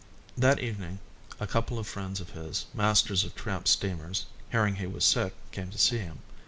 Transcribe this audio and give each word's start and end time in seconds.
That 0.35 0.57
evening 0.57 0.97
a 1.39 1.45
couple 1.45 1.77
of 1.77 1.85
friends 1.85 2.19
of 2.19 2.31
his, 2.31 2.65
masters 2.73 3.23
of 3.23 3.35
tramp 3.35 3.67
steamers, 3.67 4.25
hearing 4.51 4.77
he 4.77 4.87
was 4.87 5.05
sick 5.05 5.35
came 5.51 5.69
to 5.69 5.77
see 5.77 5.99
him. 5.99 6.23